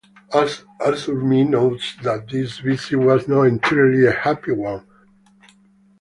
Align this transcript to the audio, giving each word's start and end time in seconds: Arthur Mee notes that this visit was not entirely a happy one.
Arthur 0.79 1.13
Mee 1.13 1.43
notes 1.43 1.95
that 2.01 2.27
this 2.27 2.57
visit 2.57 2.97
was 2.97 3.27
not 3.27 3.43
entirely 3.43 4.03
a 4.07 4.11
happy 4.11 4.51
one. 4.51 4.83